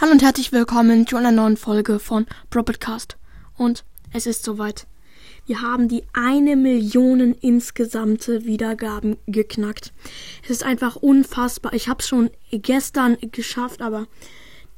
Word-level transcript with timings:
Hallo 0.00 0.12
und 0.12 0.22
herzlich 0.22 0.50
willkommen 0.50 1.06
zu 1.06 1.18
einer 1.18 1.30
neuen 1.30 1.58
Folge 1.58 1.98
von 1.98 2.24
Propetcast. 2.48 3.18
Und 3.58 3.84
es 4.14 4.26
ist 4.26 4.44
soweit. 4.44 4.86
Wir 5.44 5.60
haben 5.60 5.88
die 5.88 6.04
eine 6.14 6.56
Million 6.56 7.34
insgesamte 7.34 8.46
Wiedergaben 8.46 9.18
geknackt. 9.26 9.92
Es 10.42 10.48
ist 10.48 10.64
einfach 10.64 10.96
unfassbar. 10.96 11.74
Ich 11.74 11.90
habe 11.90 12.00
es 12.00 12.08
schon 12.08 12.30
gestern 12.50 13.18
geschafft, 13.30 13.82
aber 13.82 14.06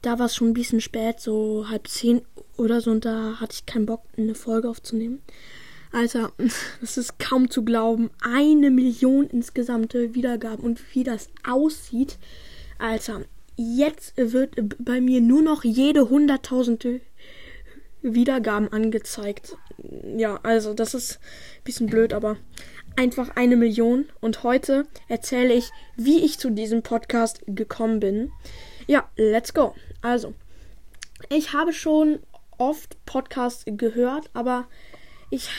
da 0.00 0.18
war 0.18 0.24
es 0.24 0.36
schon 0.36 0.48
ein 0.48 0.54
bisschen 0.54 0.80
spät, 0.80 1.20
so 1.20 1.66
halb 1.68 1.86
zehn 1.86 2.22
oder 2.56 2.80
so, 2.80 2.90
und 2.90 3.04
da 3.04 3.40
hatte 3.40 3.56
ich 3.56 3.66
keinen 3.66 3.84
Bock, 3.84 4.00
eine 4.16 4.34
Folge 4.34 4.70
aufzunehmen. 4.70 5.20
Alter, 5.92 6.32
das 6.80 6.96
ist 6.96 7.18
kaum 7.18 7.50
zu 7.50 7.62
glauben. 7.62 8.08
Eine 8.22 8.70
Million 8.70 9.26
insgesamte 9.26 10.14
Wiedergaben 10.14 10.64
und 10.64 10.80
wie 10.94 11.04
das 11.04 11.28
aussieht. 11.46 12.16
Alter, 12.78 13.20
jetzt 13.60 14.14
wird 14.16 14.54
bei 14.78 15.02
mir 15.02 15.20
nur 15.20 15.42
noch 15.42 15.64
jede 15.64 16.08
hunderttausende 16.08 17.02
Wiedergaben 18.00 18.72
angezeigt. 18.72 19.58
Ja, 20.16 20.40
also 20.42 20.72
das 20.72 20.94
ist 20.94 21.20
ein 21.58 21.64
bisschen 21.64 21.86
blöd, 21.86 22.14
aber 22.14 22.38
einfach 22.96 23.36
eine 23.36 23.56
Million. 23.56 24.06
Und 24.20 24.44
heute 24.44 24.86
erzähle 25.08 25.52
ich, 25.52 25.70
wie 25.96 26.24
ich 26.24 26.38
zu 26.38 26.48
diesem 26.48 26.82
Podcast 26.82 27.42
gekommen 27.46 28.00
bin. 28.00 28.32
Ja, 28.86 29.10
let's 29.16 29.52
go. 29.52 29.74
Also, 30.00 30.32
ich 31.28 31.52
habe 31.52 31.74
schon 31.74 32.20
oft 32.56 32.96
Podcasts 33.04 33.64
gehört, 33.66 34.30
aber 34.32 34.68
ich 35.28 35.50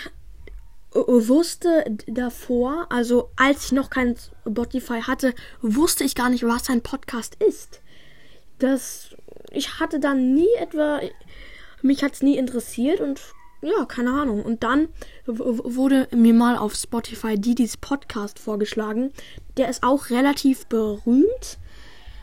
wusste 0.94 1.86
davor, 2.08 2.88
also 2.90 3.30
als 3.36 3.66
ich 3.66 3.72
noch 3.74 3.92
kein 3.92 4.16
Spotify 4.18 5.02
hatte, 5.02 5.36
wusste 5.62 6.04
ich 6.04 6.16
gar 6.16 6.30
nicht, 6.32 6.44
was 6.44 6.68
ein 6.70 6.82
Podcast 6.82 7.36
ist 7.36 7.82
das 8.64 9.16
ich 9.52 9.80
hatte 9.80 10.00
dann 10.00 10.34
nie 10.34 10.54
etwa 10.60 11.02
mich 11.82 12.04
hat's 12.04 12.22
nie 12.22 12.38
interessiert 12.38 13.00
und 13.02 13.22
ja, 13.62 13.86
keine 13.86 14.12
Ahnung. 14.12 14.44
Und 14.44 14.64
dann 14.64 14.90
wurde 15.26 16.08
mir 16.12 16.34
mal 16.34 16.58
auf 16.58 16.74
Spotify 16.74 17.40
Didis 17.40 17.78
Podcast 17.78 18.40
vorgeschlagen. 18.40 19.12
Der 19.58 19.70
ist 19.70 19.84
auch 19.84 20.10
relativ 20.10 20.66
berühmt, 20.66 21.60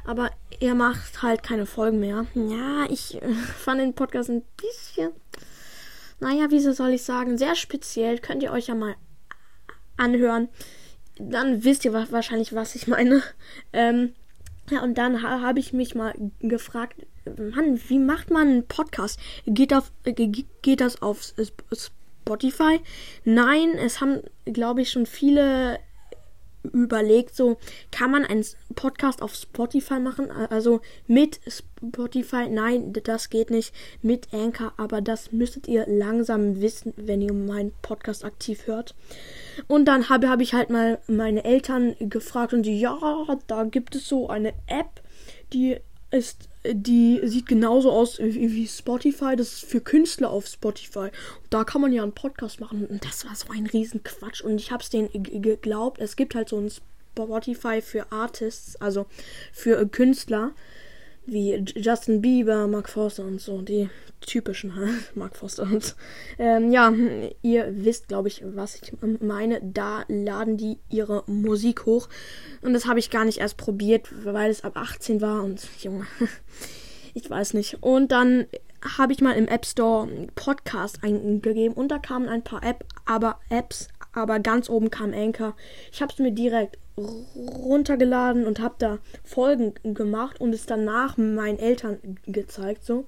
aber 0.05 0.31
er 0.61 0.75
macht 0.75 1.23
halt 1.23 1.45
keine 1.45 1.67
Folgen 1.67 2.01
mehr. 2.01 2.27
Ja, 2.35 2.87
ich 2.91 3.21
fand 3.57 3.81
den 3.81 3.95
Podcast 3.95 4.31
ein 4.31 4.43
bisschen, 4.57 5.13
naja, 6.21 6.47
wieso 6.51 6.73
soll 6.73 6.91
ich 6.91 7.03
sagen, 7.05 7.39
sehr 7.39 7.55
speziell. 7.55 8.19
Könnt 8.19 8.43
ihr 8.43 8.51
euch 8.51 8.67
ja 8.67 8.75
mal 8.75 8.97
anhören. 9.97 10.49
Dann 11.19 11.63
wisst 11.65 11.85
ihr 11.85 11.93
wahrscheinlich, 11.93 12.53
was 12.53 12.75
ich 12.75 12.89
meine. 12.89 13.23
Ähm, 13.73 14.15
ja, 14.71 14.83
und 14.83 14.99
dann 14.99 15.23
ha 15.23 15.41
habe 15.41 15.61
ich 15.61 15.73
mich 15.73 15.95
mal 15.95 16.15
gefragt, 16.41 17.07
Mann, 17.37 17.81
wie 17.89 17.99
macht 17.99 18.31
man 18.31 18.49
einen 18.49 18.67
Podcast? 18.67 19.21
Geht, 19.47 19.75
auf, 19.75 19.93
geht 20.05 20.81
das 20.81 21.03
auf 21.03 21.35
Spotify? 21.73 22.81
Nein, 23.25 23.71
es 23.79 24.01
haben, 24.01 24.21
glaube 24.45 24.83
ich, 24.83 24.91
schon 24.91 25.07
viele 25.07 25.79
überlegt, 26.71 27.35
so 27.35 27.57
kann 27.91 28.11
man 28.11 28.25
einen 28.25 28.45
Podcast 28.75 29.23
auf 29.23 29.35
Spotify 29.35 29.99
machen, 29.99 30.31
also 30.31 30.81
mit 31.07 31.41
Spotify. 31.47 32.49
Nein, 32.49 32.93
das 33.05 33.31
geht 33.31 33.51
nicht 33.51 33.75
mit 34.03 34.33
Anchor, 34.33 34.73
aber 34.77 35.01
das 35.01 35.33
müsstet 35.33 35.69
ihr 35.69 35.87
langsam 35.87 36.61
wissen, 36.61 36.93
wenn 36.97 37.21
ihr 37.21 37.33
meinen 37.33 37.73
Podcast 37.83 38.25
aktiv 38.25 38.67
hört. 38.67 38.95
Und 39.67 39.87
dann 39.87 40.09
habe 40.09 40.29
hab 40.29 40.41
ich 40.41 40.55
halt 40.55 40.71
mal 40.71 40.99
meine 41.07 41.45
Eltern 41.45 41.97
gefragt 41.99 42.53
und 42.53 42.63
die, 42.63 42.81
ja, 42.81 42.99
da 43.47 43.65
gibt 43.65 43.95
es 43.95 44.09
so 44.09 44.29
eine 44.29 44.53
App, 44.67 45.01
die 45.53 45.79
ist, 46.11 46.48
die 46.73 47.21
sieht 47.25 47.47
genauso 47.47 47.91
aus 47.91 48.19
wie, 48.19 48.67
Spotify. 48.67 49.37
Das 49.37 49.55
ist 49.55 49.65
für 49.65 49.81
Künstler 49.81 50.31
auf 50.31 50.47
Spotify. 50.47 51.09
Da 51.51 51.65
kann 51.65 51.81
man 51.81 51.93
ja 51.93 52.03
einen 52.03 52.13
Podcast 52.13 52.61
machen. 52.61 52.87
Und 52.87 53.05
das 53.05 53.25
war 53.25 53.35
so 53.35 53.49
ein 53.53 53.67
Riesenquatsch. 53.67 54.43
Und 54.43 54.61
ich 54.61 54.71
habe 54.71 54.83
es 54.83 54.91
denen 54.91 55.11
geglaubt. 55.13 56.01
Es 56.01 56.17
gibt 56.17 56.35
halt 56.35 56.49
so 56.49 56.59
ein 56.59 56.71
Spotify 56.71 57.81
für 57.83 58.13
Artists, 58.13 58.77
also 58.81 59.07
für 59.53 59.87
Künstler 59.87 60.53
wie 61.31 61.65
Justin 61.77 62.21
Bieber, 62.21 62.67
Mark 62.67 62.89
Forster 62.89 63.25
und 63.25 63.41
so, 63.41 63.61
die 63.61 63.89
typischen 64.21 64.73
Mark 65.15 65.37
Forster 65.37 65.63
und 65.63 65.95
ähm, 66.39 66.73
ja, 66.73 66.93
ihr 67.43 67.69
wisst, 67.71 68.09
glaube 68.09 68.29
ich, 68.29 68.43
was 68.45 68.77
ich 68.77 68.93
meine. 69.21 69.61
Da 69.63 70.05
laden 70.09 70.57
die 70.57 70.79
ihre 70.89 71.25
Musik 71.27 71.87
hoch 71.87 72.09
und 72.63 72.73
das 72.73 72.87
habe 72.87 72.99
ich 72.99 73.11
gar 73.11 73.25
nicht 73.25 73.39
erst 73.39 73.57
probiert, 73.57 74.09
weil 74.25 74.51
es 74.51 74.65
ab 74.65 74.77
18 74.77 75.21
war 75.21 75.45
und 75.45 75.67
Junge, 75.81 76.07
ich 77.15 77.29
weiß 77.29 77.55
nicht. 77.55 77.83
Und 77.83 78.13
dann 78.13 78.47
habe 78.97 79.13
ich 79.13 79.21
mal 79.21 79.33
im 79.33 79.49
App 79.49 79.67
Store 79.67 80.09
Podcast 80.35 81.03
eingegeben 81.03 81.77
und 81.77 81.89
da 81.89 81.99
kamen 81.99 82.29
ein 82.29 82.45
paar 82.45 82.63
App, 82.63 82.85
aber 83.05 83.41
Apps, 83.51 83.89
aber 84.13 84.41
ganz 84.41 84.69
oben 84.69 84.91
kam 84.91 85.13
Anchor. 85.13 85.57
Ich 85.93 86.01
habe 86.01 86.13
es 86.13 86.19
mir 86.19 86.33
direkt 86.33 86.79
runtergeladen 87.37 88.47
und 88.47 88.61
habe 88.61 88.75
da 88.79 88.99
Folgen 89.25 89.75
gemacht 89.83 90.41
und 90.41 90.55
es 90.55 90.67
danach 90.67 91.17
meinen 91.17 91.59
Eltern 91.59 91.99
gezeigt. 92.27 92.85
So. 92.85 93.05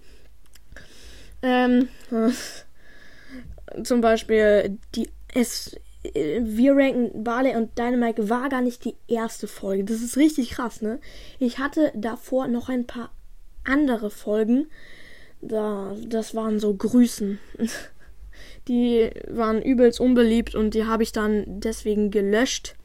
Ähm, 1.43 1.89
äh, 2.11 3.83
zum 3.83 4.01
Beispiel 4.01 4.78
die 4.95 5.09
es 5.34 5.77
wir 6.12 6.75
ranken 6.75 7.25
Barley 7.25 7.55
und 7.56 7.78
Dynamite 7.78 8.31
war 8.31 8.49
gar 8.49 8.62
nicht 8.62 8.84
die 8.84 8.97
erste 9.06 9.47
Folge. 9.47 9.84
Das 9.84 10.01
ist 10.01 10.17
richtig 10.17 10.51
krass, 10.51 10.81
ne? 10.81 10.99
Ich 11.39 11.59
hatte 11.59 11.93
davor 11.95 12.49
noch 12.49 12.71
ein 12.71 12.87
paar 12.87 13.11
andere 13.65 14.11
Folgen. 14.11 14.67
Da, 15.43 15.95
das 16.07 16.34
waren 16.34 16.59
so 16.59 16.75
Grüßen. 16.75 17.39
Die 18.69 19.11
waren 19.28 19.61
übelst 19.61 20.01
unbeliebt 20.01 20.55
und 20.55 20.75
die 20.75 20.84
habe 20.84 21.03
ich 21.03 21.12
dann 21.12 21.45
deswegen 21.47 22.11
gelöscht 22.11 22.77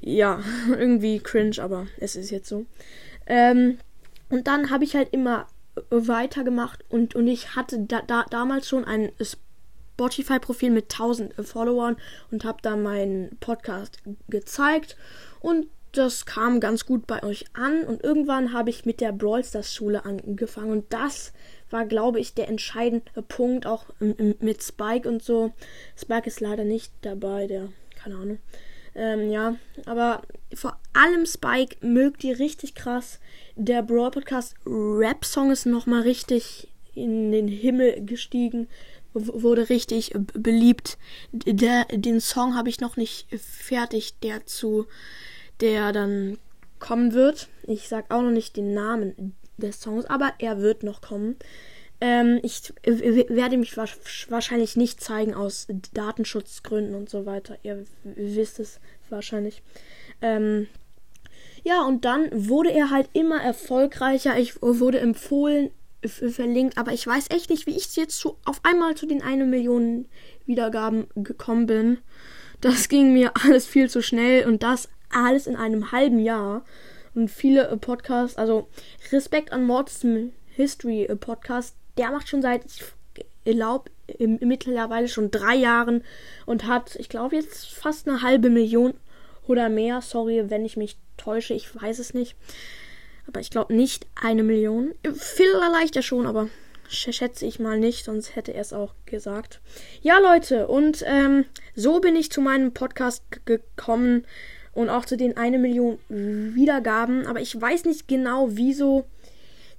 ja, 0.00 0.42
irgendwie 0.68 1.20
cringe, 1.20 1.56
aber 1.60 1.86
es 1.98 2.16
ist 2.16 2.30
jetzt 2.30 2.48
so. 2.48 2.66
Ähm, 3.26 3.78
und 4.28 4.46
dann 4.46 4.70
habe 4.70 4.84
ich 4.84 4.94
halt 4.94 5.12
immer 5.12 5.46
weitergemacht 5.90 6.84
und, 6.88 7.14
und 7.14 7.26
ich 7.26 7.54
hatte 7.56 7.80
da, 7.80 8.02
da, 8.02 8.24
damals 8.28 8.68
schon 8.68 8.84
ein 8.84 9.12
Spotify-Profil 9.20 10.70
mit 10.70 10.92
1000 10.92 11.34
Followern 11.46 11.96
und 12.30 12.44
habe 12.44 12.58
da 12.62 12.76
meinen 12.76 13.36
Podcast 13.38 13.98
gezeigt 14.28 14.96
und 15.40 15.66
das 15.92 16.24
kam 16.24 16.60
ganz 16.60 16.86
gut 16.86 17.06
bei 17.06 17.22
euch 17.22 17.46
an 17.52 17.82
und 17.82 18.02
irgendwann 18.04 18.52
habe 18.52 18.70
ich 18.70 18.84
mit 18.84 19.00
der 19.00 19.12
Brawl 19.12 19.42
Stars 19.42 19.74
Schule 19.74 20.04
angefangen 20.04 20.70
und 20.70 20.92
das 20.92 21.32
war, 21.68 21.84
glaube 21.84 22.20
ich, 22.20 22.34
der 22.34 22.48
entscheidende 22.48 23.22
Punkt 23.22 23.66
auch 23.66 23.86
mit 23.98 24.62
Spike 24.62 25.08
und 25.08 25.22
so. 25.22 25.52
Spike 25.96 26.26
ist 26.26 26.40
leider 26.40 26.64
nicht 26.64 26.92
dabei, 27.02 27.46
der, 27.46 27.68
keine 27.96 28.16
Ahnung. 28.16 28.38
Ähm, 28.94 29.30
ja, 29.30 29.56
aber 29.86 30.22
vor 30.54 30.78
allem 30.92 31.26
Spike 31.26 31.76
mögt 31.80 32.24
ihr 32.24 32.38
richtig 32.38 32.74
krass. 32.74 33.20
Der 33.56 33.82
Brawl 33.82 34.10
Podcast 34.10 34.54
Rap 34.66 35.24
Song 35.24 35.50
ist 35.50 35.66
nochmal 35.66 36.02
richtig 36.02 36.68
in 36.94 37.30
den 37.32 37.48
Himmel 37.48 38.04
gestiegen, 38.04 38.68
wurde 39.12 39.68
richtig 39.68 40.12
beliebt. 40.34 40.98
Der, 41.32 41.84
den 41.84 42.20
Song 42.20 42.56
habe 42.56 42.68
ich 42.68 42.80
noch 42.80 42.96
nicht 42.96 43.26
fertig, 43.40 44.18
der 44.20 44.46
zu, 44.46 44.86
der 45.60 45.92
dann 45.92 46.38
kommen 46.78 47.12
wird. 47.12 47.48
Ich 47.64 47.88
sag 47.88 48.10
auch 48.10 48.22
noch 48.22 48.30
nicht 48.30 48.56
den 48.56 48.74
Namen 48.74 49.36
des 49.56 49.80
Songs, 49.80 50.06
aber 50.06 50.32
er 50.38 50.58
wird 50.58 50.82
noch 50.82 51.00
kommen. 51.00 51.36
Ähm, 52.00 52.40
ich 52.42 52.72
werde 52.84 53.58
mich 53.58 53.76
wahrscheinlich 53.76 54.76
nicht 54.76 55.02
zeigen 55.02 55.34
aus 55.34 55.66
Datenschutzgründen 55.92 56.94
und 56.94 57.10
so 57.10 57.26
weiter. 57.26 57.58
Ihr 57.62 57.84
wisst 58.04 58.58
es 58.58 58.80
wahrscheinlich. 59.10 59.62
Ähm, 60.22 60.66
ja, 61.62 61.82
und 61.82 62.04
dann 62.04 62.28
wurde 62.32 62.72
er 62.72 62.90
halt 62.90 63.10
immer 63.12 63.40
erfolgreicher. 63.42 64.38
Ich 64.38 64.62
wurde 64.62 65.00
empfohlen, 65.00 65.70
verlinkt, 66.06 66.78
aber 66.78 66.92
ich 66.92 67.06
weiß 67.06 67.28
echt 67.30 67.50
nicht, 67.50 67.66
wie 67.66 67.76
ich 67.76 67.94
jetzt 67.96 68.18
zu, 68.18 68.36
auf 68.44 68.60
einmal 68.62 68.94
zu 68.94 69.06
den 69.06 69.22
eine 69.22 69.44
Million 69.44 70.06
Wiedergaben 70.46 71.06
gekommen 71.14 71.66
bin. 71.66 71.98
Das 72.60 72.88
ging 72.88 73.12
mir 73.12 73.32
alles 73.44 73.66
viel 73.66 73.90
zu 73.90 74.02
schnell 74.02 74.46
und 74.46 74.62
das 74.62 74.88
alles 75.10 75.46
in 75.46 75.56
einem 75.56 75.92
halben 75.92 76.18
Jahr. 76.18 76.64
Und 77.14 77.28
viele 77.28 77.76
Podcasts, 77.76 78.38
also 78.38 78.68
Respekt 79.12 79.52
an 79.52 79.64
Mords 79.64 80.06
History 80.54 81.08
Podcast, 81.18 81.74
der 81.96 82.10
macht 82.10 82.28
schon 82.28 82.42
seit, 82.42 82.64
ich 82.64 83.56
glaube, 83.56 83.90
mittlerweile 84.18 85.08
schon 85.08 85.30
drei 85.30 85.54
Jahren 85.54 86.02
und 86.46 86.66
hat, 86.66 86.96
ich 86.96 87.08
glaube, 87.08 87.36
jetzt 87.36 87.70
fast 87.72 88.08
eine 88.08 88.22
halbe 88.22 88.50
Million 88.50 88.94
oder 89.46 89.68
mehr. 89.68 90.00
Sorry, 90.00 90.50
wenn 90.50 90.64
ich 90.64 90.76
mich 90.76 90.96
täusche, 91.16 91.54
ich 91.54 91.74
weiß 91.80 91.98
es 91.98 92.14
nicht. 92.14 92.36
Aber 93.26 93.40
ich 93.40 93.50
glaube 93.50 93.74
nicht 93.74 94.06
eine 94.20 94.42
Million. 94.42 94.92
Vielleicht 95.14 95.96
ja 95.96 96.02
schon, 96.02 96.26
aber 96.26 96.48
schätze 96.88 97.46
ich 97.46 97.60
mal 97.60 97.78
nicht, 97.78 98.04
sonst 98.04 98.34
hätte 98.34 98.52
er 98.52 98.62
es 98.62 98.72
auch 98.72 98.94
gesagt. 99.06 99.60
Ja, 100.02 100.18
Leute, 100.18 100.66
und 100.66 101.04
ähm, 101.06 101.44
so 101.76 102.00
bin 102.00 102.16
ich 102.16 102.32
zu 102.32 102.40
meinem 102.40 102.72
Podcast 102.72 103.22
gekommen 103.44 104.26
und 104.72 104.88
auch 104.88 105.04
zu 105.04 105.16
den 105.16 105.36
eine 105.36 105.58
Million 105.58 105.98
Wiedergaben. 106.08 107.26
Aber 107.26 107.40
ich 107.40 107.58
weiß 107.58 107.84
nicht 107.84 108.08
genau, 108.08 108.48
wieso 108.50 109.06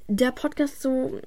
der 0.08 0.32
Podcast 0.32 0.82
so, 0.82 1.20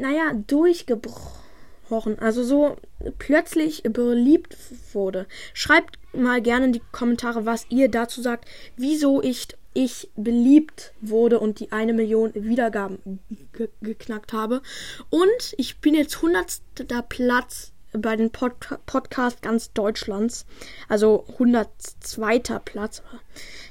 naja, 0.00 0.32
durchgebrochen, 0.46 2.18
also 2.18 2.42
so 2.44 2.76
plötzlich 3.18 3.82
beliebt 3.84 4.56
wurde. 4.92 5.26
Schreibt 5.54 5.98
mal 6.12 6.40
gerne 6.42 6.66
in 6.66 6.72
die 6.72 6.82
Kommentare, 6.92 7.46
was 7.46 7.66
ihr 7.70 7.90
dazu 7.90 8.22
sagt, 8.22 8.46
wieso 8.76 9.22
ich, 9.22 9.48
ich 9.74 10.10
beliebt 10.16 10.92
wurde 11.00 11.38
und 11.40 11.60
die 11.60 11.72
eine 11.72 11.92
Million 11.92 12.32
Wiedergaben 12.34 13.20
ge 13.52 13.68
geknackt 13.80 14.32
habe. 14.32 14.62
Und 15.10 15.54
ich 15.56 15.78
bin 15.78 15.94
jetzt 15.94 16.16
100. 16.16 16.60
Platz 17.08 17.72
bei 17.92 18.16
den 18.16 18.30
Pod 18.30 18.54
Podcast 18.86 19.40
ganz 19.42 19.72
Deutschlands. 19.72 20.46
Also 20.88 21.24
102. 21.32 22.40
Platz. 22.64 23.02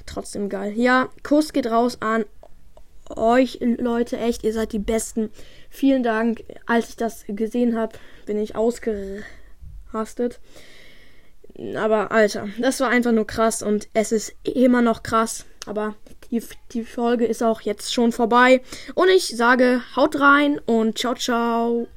Trotzdem 0.06 0.48
geil. 0.48 0.72
Ja, 0.76 1.08
Kuss 1.22 1.52
geht 1.52 1.66
raus 1.66 1.98
an 2.00 2.24
euch 3.16 3.58
Leute. 3.60 4.18
Echt, 4.18 4.44
ihr 4.44 4.52
seid 4.52 4.72
die 4.72 4.78
Besten. 4.78 5.30
Vielen 5.70 6.02
Dank. 6.02 6.42
Als 6.66 6.90
ich 6.90 6.96
das 6.96 7.24
gesehen 7.26 7.76
habe, 7.76 7.98
bin 8.26 8.38
ich 8.38 8.56
ausgerastet. 8.56 10.40
Aber 11.76 12.12
Alter, 12.12 12.48
das 12.58 12.80
war 12.80 12.88
einfach 12.88 13.12
nur 13.12 13.26
krass 13.26 13.62
und 13.62 13.88
es 13.92 14.12
ist 14.12 14.34
immer 14.44 14.80
noch 14.80 15.02
krass. 15.02 15.44
Aber 15.66 15.96
die, 16.30 16.42
die 16.72 16.84
Folge 16.84 17.26
ist 17.26 17.42
auch 17.42 17.62
jetzt 17.62 17.92
schon 17.92 18.12
vorbei. 18.12 18.62
Und 18.94 19.08
ich 19.08 19.36
sage, 19.36 19.82
haut 19.96 20.20
rein 20.20 20.60
und 20.66 20.98
ciao, 20.98 21.14
ciao. 21.14 21.88